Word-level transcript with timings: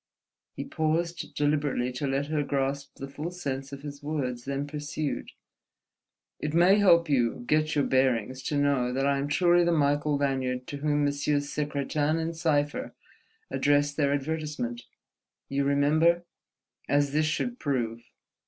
He 0.55 0.63
paused 0.63 1.35
deliberately 1.35 1.91
to 1.91 2.07
let 2.07 2.25
her 2.25 2.41
grasp 2.41 2.95
the 2.95 3.07
full 3.07 3.29
sense 3.29 3.71
of 3.71 3.83
his 3.83 4.01
words, 4.01 4.45
then 4.45 4.65
pursued: 4.65 5.29
"It 6.39 6.55
may 6.55 6.79
help 6.79 7.07
you 7.07 7.43
get 7.45 7.75
your 7.75 7.83
bearings 7.83 8.41
to 8.45 8.57
know 8.57 8.91
that 8.93 9.05
I 9.05 9.19
am 9.19 9.27
truly 9.27 9.63
the 9.63 9.71
Michael 9.71 10.17
Lanyard 10.17 10.65
to 10.69 10.77
whom 10.77 11.05
Messieurs 11.05 11.49
Secretan 11.49 12.33
& 12.33 12.33
Sypher 12.33 12.95
addressed 13.51 13.95
their 13.95 14.11
advertisement—you 14.11 15.63
remember—as 15.63 17.11
this 17.11 17.27
should 17.27 17.59
prove." 17.59 18.01